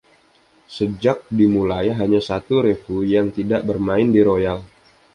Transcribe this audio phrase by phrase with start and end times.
[0.77, 4.59] Sejak dimulai, hanya satu revue yang tidak bermain di Royal.